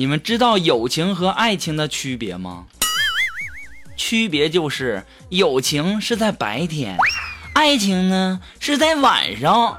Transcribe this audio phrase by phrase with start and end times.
[0.00, 2.64] 你们知道友情和爱情的区别吗？
[3.98, 6.96] 区别就是友情是在白天，
[7.52, 9.76] 爱情呢是在晚上。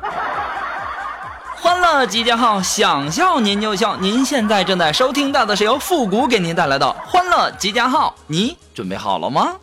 [1.56, 3.98] 欢乐集结号，想笑您就笑。
[3.98, 9.56] 您现在正在收听到的是由复古给您带来的欢乐集结号，你准备好了吗？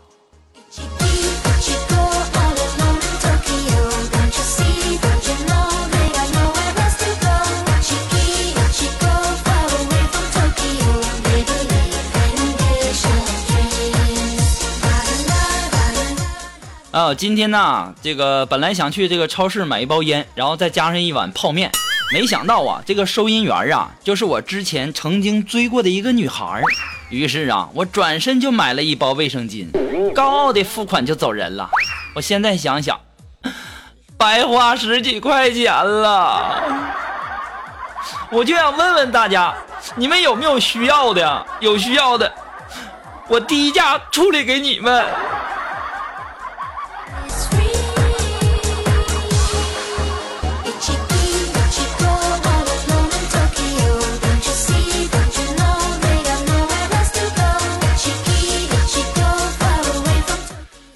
[17.15, 21.71] 今天呢，这个本来想去这个超市买一包烟，然后再加上一碗泡面，
[22.13, 26.63] 没想到啊，这个收银员啊，就是我之前曾经追过的一个女孩
[27.09, 29.67] 于是啊，我转身就买了一包卫生巾，
[30.13, 31.71] 高傲的付款就走人了。
[32.15, 32.99] 我现在想想，
[34.17, 36.63] 白花十几块钱了。
[38.31, 39.55] 我就想问问大家，
[39.97, 41.47] 你们有没有需要的？
[41.61, 42.31] 有需要的，
[43.27, 45.05] 我低价处理给你们。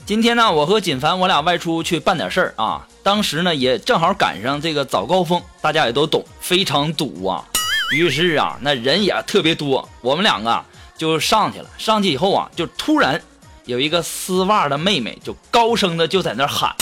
[0.04, 2.86] 今天呢，我和锦凡我俩外出去办点事儿啊。
[3.04, 7.44] 当时呢，也正好赶上这个早高峰，大家也都懂，非常堵啊。
[7.92, 10.64] 于是啊，那人也特别多，我们两个
[10.98, 11.66] 就上去了。
[11.78, 13.20] 上去以后啊，就突然
[13.64, 16.74] 有一个丝袜的妹妹就高声的就在那喊，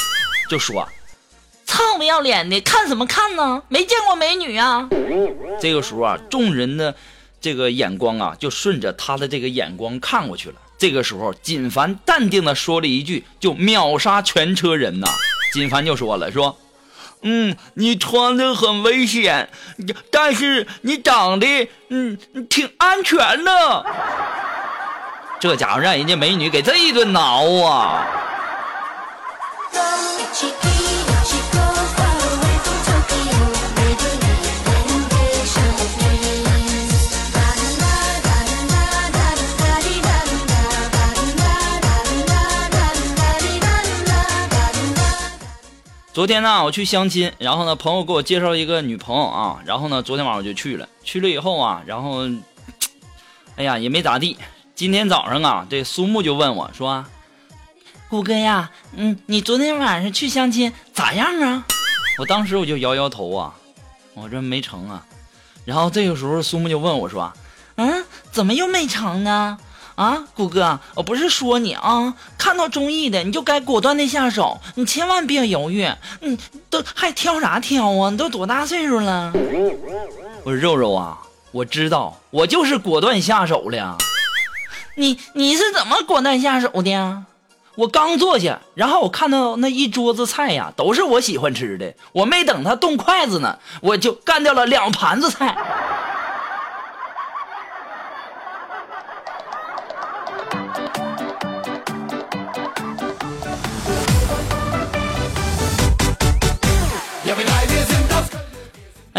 [0.49, 0.89] 就说
[1.67, 3.63] ：“臭不要脸的，看什么看呢？
[3.69, 4.89] 没见过美女啊！”
[5.61, 6.95] 这个时候啊，众人的
[7.39, 10.55] 这个眼光啊，就顺着她的这个眼光看过去了。
[10.81, 15.07] 这个时候，锦凡淡定的说了一句，就秒杀全车人呐。
[15.53, 16.59] 锦凡就说了，说，
[17.21, 19.51] 嗯，你穿的很危险，
[20.11, 22.17] 但是你长得，嗯，
[22.49, 23.85] 挺安全的。
[25.39, 28.07] 这家伙让人家美女给这一顿挠啊！
[46.21, 50.87] 昨天呢，我去相亲，然后呢，朋友给我介绍一个女朋友啊，然后呢，昨天晚上我就去了。
[51.03, 52.29] 去了以后啊，然后，
[53.57, 54.37] 哎呀，也没咋地。
[54.75, 57.03] 今天早上啊，这苏木就问我说
[58.11, 61.67] ：“虎哥呀，嗯，你昨天晚上去相亲咋样啊？”
[62.21, 63.55] 我当时我就摇摇头啊，
[64.13, 65.03] 我这没成啊。
[65.65, 67.33] 然后这个时候苏木就问我说
[67.77, 69.57] ：“嗯，怎么又没成呢？”
[70.01, 75.87] 啊，谷哥，我不是说你啊，看到中意的你就该果断的下手，你千万别犹豫，
[76.21, 76.39] 你
[76.71, 78.09] 都还挑啥挑啊？
[78.09, 79.31] 你都多大岁数了？
[80.43, 81.19] 我说肉肉啊，
[81.53, 83.99] 我知道，我就是果断下手了。
[84.95, 87.25] 你你是怎么果断下手的？
[87.75, 95.55] 我刚坐下，然后我看到那一桌子菜呀，都是我喜欢吃的，我没等他动筷子呢，我就干掉了两盘子菜。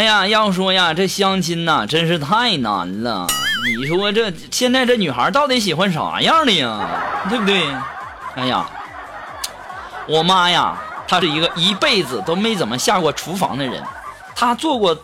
[0.02, 3.28] 哎呀，要说呀，这相亲呐，真是太难了。
[3.68, 6.90] 你说这现在这女孩到底喜欢啥样的呀？
[7.30, 7.64] 对不对？
[8.34, 8.68] 哎呀，
[10.08, 10.76] 我妈呀，
[11.08, 13.84] 她是一个一辈子都没怎么下过厨房的人。
[14.36, 15.00] 她做过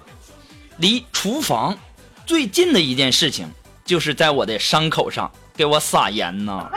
[0.78, 1.78] 离厨房
[2.26, 3.48] 最近的一件事情，
[3.86, 6.68] 就是在我的伤口上给我撒盐呢。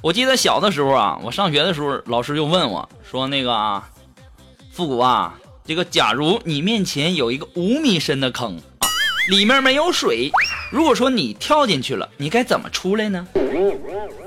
[0.00, 3.86] 我记得小的时候啊，我上学的时候，老师就问我说：“那个啊，
[4.72, 5.34] 复古啊，
[5.66, 8.58] 这个假如你面前有一个五米深的坑，
[9.28, 10.30] 里面没有水，
[10.70, 13.26] 如果说你跳进去了，你该怎么出来呢？”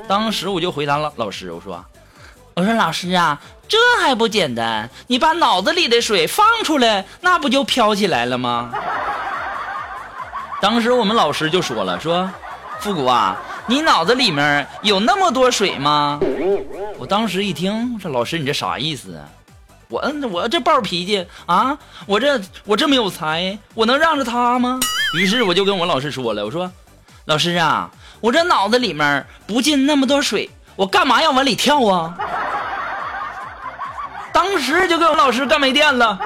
[0.08, 1.84] 当时我就回答了老师，我说
[2.54, 4.88] ：“我说老师啊，这还不简单？
[5.08, 8.72] 你把脑子里的水放出来，那不就飘起来了吗？”
[10.62, 12.30] 当时我们老师就说了：“说，
[12.82, 16.20] 复古啊。”你脑子里面有那么多水吗？
[16.98, 19.26] 我当时一听，说老师你这啥意思啊？
[19.88, 24.80] 我我这暴脾气啊，我这我这么有才，我能让着他吗？
[25.18, 26.72] 于是我就跟我老师说了，我说
[27.26, 32.18] 老师啊，我这脑子里面不进那么多水，我干嘛要往里跳啊？
[34.34, 36.20] 当时就给我老师干没电了。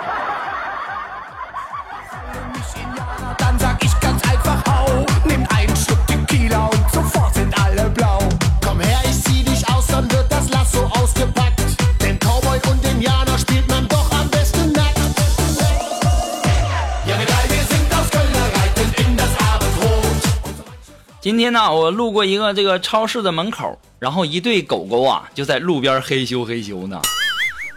[21.25, 27.01] 今天呢，我路过一个这个超市的门口，然后一对狗狗啊就在路边嘿咻嘿咻呢。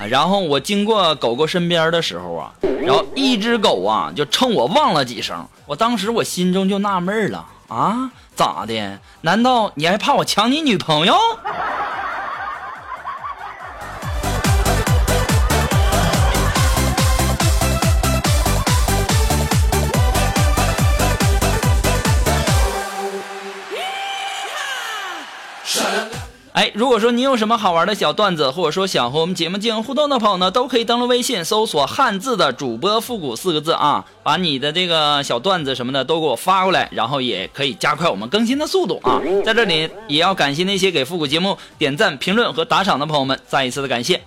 [0.06, 2.52] 然后我经过狗狗身边的时候啊，
[2.82, 8.98] 然后一只狗啊就冲我汪了几声，我当时我心中就纳闷了啊，咋的？
[9.22, 11.16] 难道你还怕我抢你女朋友？
[26.58, 39.22] 哎，如果说你有什么好玩的小段子，或者说想和我们节目进行互动的朋友呢，都可以登录微信搜索“汉字的主播复古”四个字啊，把你的这个小段子什么的都给我发过来，然后也可以加快我们更新的速度啊。
[39.44, 44.20] 在这里也要感谢那些给复古节目点赞、评论和打赏的朋友们，再一次的感谢。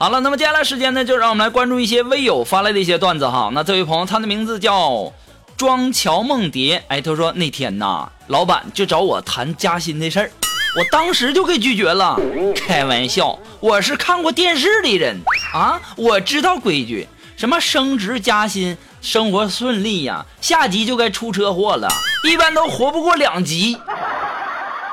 [0.00, 3.50] 好了，那么接下来时间呢，就让我们来关注一些微友发来的一些段子哈。
[3.52, 5.12] 那这位朋友，他的名字叫
[5.56, 10.30] 庄乔梦蝶，哎，他说那天呐，老板就找我谈加薪的事儿，
[10.76, 12.16] 我当时就给拒绝了。
[12.54, 15.20] 开玩笑，我是看过电视的人。
[15.52, 21.88] 啊，我知道规矩，什么升职加薪、生活顺利呀，下级就该出车祸了，
[22.22, 23.76] 一般都活不过两级，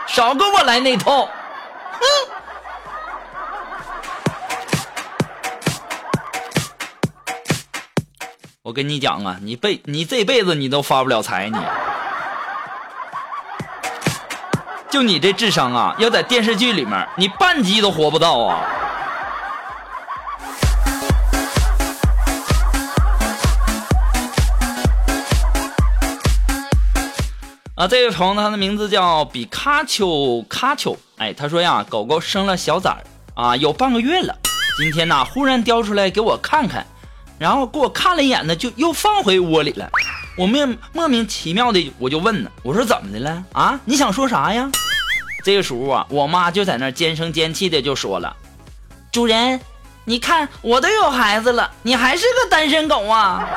[0.08, 1.26] 少跟我来那套，
[1.92, 2.35] 哼。
[8.66, 11.58] 我跟你讲啊，你辈你这辈子你都发不了财，你
[14.90, 18.66] 就你这智商啊，要在电视剧里面，你半集都活不到啊！
[27.76, 32.98] 啊，这位朋友他的名字叫比卡丘卡丘，哎，他说呀，狗狗生了小崽儿
[33.36, 34.36] 啊，有半个月了，
[34.80, 36.84] 今天呢忽然叼出来给我看看。
[37.38, 39.90] 然后给我看了一眼呢，就又放回窝里了。
[40.38, 43.80] 我莫莫名其妙的，我就问呢，我说怎么的了啊？
[43.86, 44.70] 你想说啥呀？
[45.44, 48.36] 这个时候啊，我妈就在那尖声尖气的就说了
[49.12, 49.60] ：“主人，
[50.06, 53.48] 你看我都有孩子了，你还是个单身狗啊！”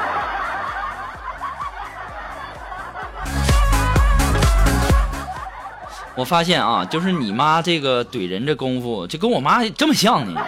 [6.15, 10.41] 我发现啊，就是你妈这个怼人这功夫，就跟我妈这么像呢。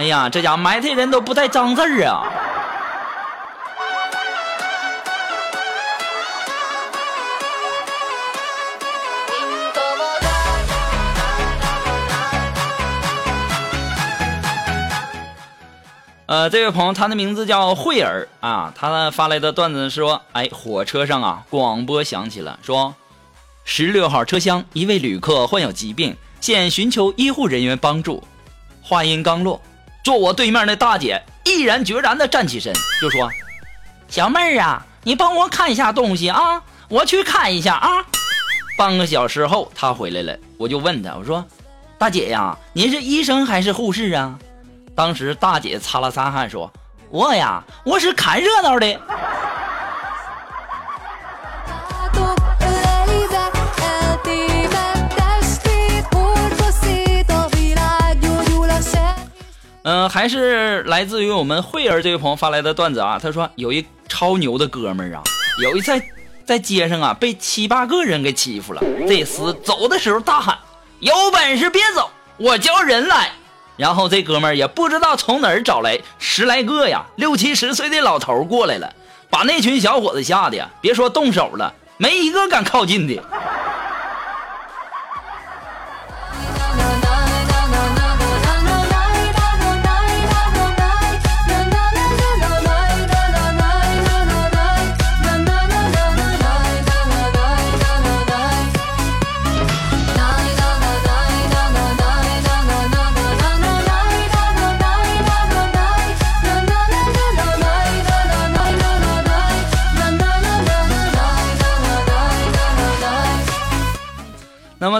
[0.00, 2.24] 哎呀，这家埋汰人都不带脏字儿啊！
[16.24, 22.94] 呃，这位朋友，他的名字叫慧儿啊，他发来的段子说：哎，火车上啊，广播响起了，说
[23.64, 28.24] 十六号车厢一位旅客患有疾病，现寻求医护人员帮助。
[28.80, 29.60] 话音刚落。
[30.02, 33.28] 坐我对面那大姐毅然决然的站起身，就说
[34.08, 38.04] ：“小妹儿啊，你帮我看一下东西啊，我去看一下啊。”
[38.78, 41.44] 半个小时后，她回来了，我就问她：“我说，
[41.98, 44.38] 大姐呀，您是医生还是护士啊？”
[44.96, 46.72] 当时大姐擦了擦汗说
[47.10, 48.86] ：“我呀，我是看热闹的。”
[59.82, 63.18] 嗯，还是来自于我们慧儿这位朋友发来的段子啊。
[63.20, 65.22] 他说有一超牛的哥们儿啊，
[65.62, 65.92] 有一次
[66.44, 70.58] 在街上啊被七八个人给欺负了，这厮走的时候大喊
[71.00, 73.30] ：“有本事别走，我叫人来。”
[73.78, 78.92] 然后这哥们儿也不知道从哪儿找来十来个呀六七十岁的老头过来了，
[79.30, 83.22] 把那群小伙子吓得呀，别说动手了，没一个敢靠近的。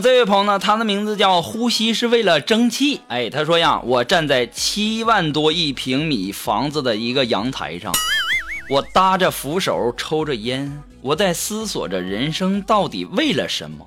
[0.01, 3.01] 这位朋友呢，他的名字叫呼吸是为了争气。
[3.09, 7.93] 哎，他说呀，我站在七万多一平米房子的一个阳台上，
[8.71, 13.87] 我搭着扶手抽着烟，我在思索着人生到底为了什么？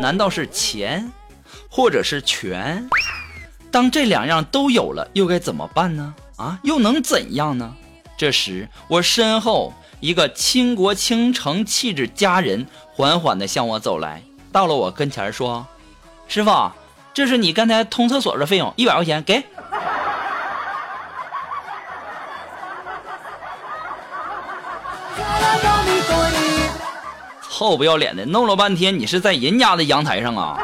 [0.00, 1.10] 难道是钱，
[1.68, 2.86] 或者是权？
[3.70, 6.14] 当这两样都有了，又该怎么办呢？
[6.36, 7.74] 啊，又能怎样呢？
[8.16, 14.22] 这时，我身后一个倾国倾城气质佳人缓缓地向我走来。
[14.54, 15.66] 到了我跟前说
[16.28, 16.70] ：“师傅，
[17.12, 19.42] 这是你刚才通厕所的费用，一百块钱给。
[27.50, 30.56] ”臭不要脸的，弄了半天你是在人家的阳台上啊！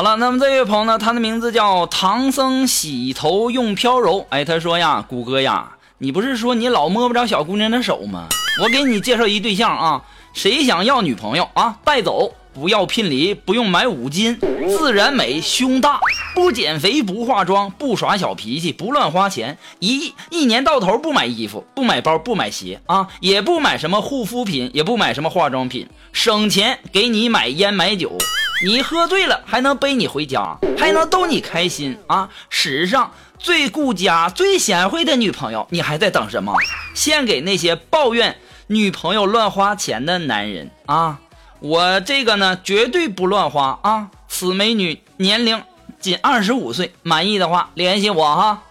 [0.00, 0.96] 好了，那么这位朋友呢？
[0.96, 4.24] 他的名字叫唐僧洗头用飘柔。
[4.30, 8.26] 哎，他说呀，谷歌呀，你不是说你老摸不着小姑娘的手吗？
[8.62, 10.02] 我给你介绍一对象啊，
[10.32, 11.76] 谁想要女朋友啊？
[11.84, 16.00] 带走，不要聘礼，不用买五金，自然美，胸大，
[16.34, 28.16] 不减肥，不化妆，不耍小脾气，不乱花钱，一一年到头不买衣服，不买包，不买鞋啊，也不买什么护肤品，也不买什么化妆品，省钱给你买烟买酒。
[28.62, 32.28] 你喝醉了还能背你回家，还能逗你开心啊！
[32.50, 36.52] 史上最顾家、最贤惠的女朋友，你还在等什么？
[36.94, 38.36] 献给那些抱怨
[38.66, 41.18] 女朋友乱花钱的男人啊！
[41.60, 44.08] 我这个呢，绝对不乱花啊！
[44.28, 45.62] 此美女年龄
[45.98, 48.62] 仅二十五岁，满意的话联系我哈。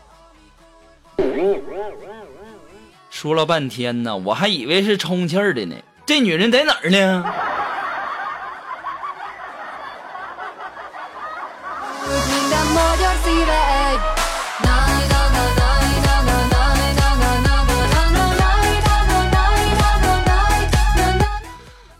[3.09, 7.25] 说了半天呢，我还以为是充气儿的呢，这女人在哪儿呢？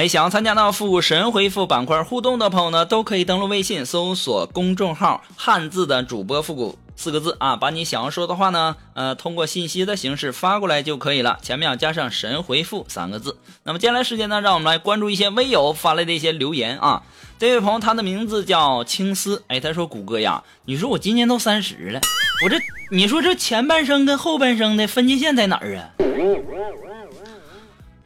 [0.00, 13.36] 哎，想要参加到复古神回复板块互动的朋友呢，都可以登录微信搜索公众号“汉字的主播复古”四个字啊，把你想要说的话呢，呃，通过信息的形式发过来就可以了，前面要加上“神回复”三个字。
[13.64, 17.02] 那么接下来时间呢，让我们来关注一些微友发来的一些留言啊。
[17.38, 22.00] 这位朋友他的名字叫青丝，哎，他说：“谷歌呀，你说我今年都三十了，
[22.42, 22.56] 我这
[22.90, 25.90] 你说这前半生跟后半生的分界线在哪儿啊？”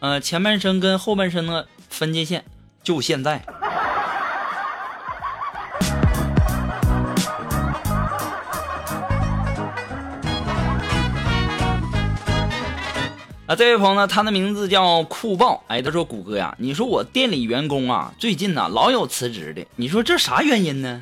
[0.00, 1.64] 呃，前半生跟后半生呢。
[1.94, 2.44] 分界线
[2.82, 3.40] 就现在。
[13.46, 15.62] 啊，这位朋友呢，他的名字叫酷豹。
[15.68, 20.98] 哎，他说：“谷歌呀，你说我店里员工啊，最近呢老有辞职的，你说这啥原因呢？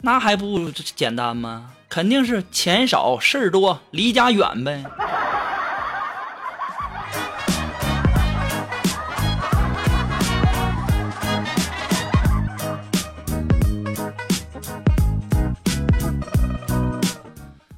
[0.00, 1.70] 那还不简单吗？
[1.88, 4.82] 肯定是钱少事儿多，离家远呗。”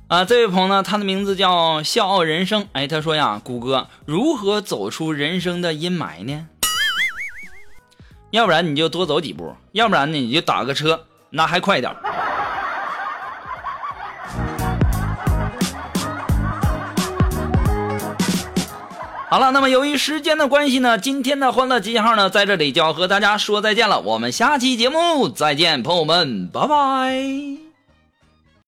[0.08, 2.68] 啊，这位朋友呢，他的名字叫笑傲人生。
[2.72, 6.46] 哎，他说呀，谷歌如何走出人生的阴霾呢？
[8.30, 11.92] 要不然你就多走几步，要不然呢你就打个车，那还快点。
[19.28, 23.98] 好了，那么由于时间的关系呢，今天的欢乐集结号呢，在这里就要和大家说再见了。
[24.00, 27.65] 我们下期节目再见，朋友们，拜拜。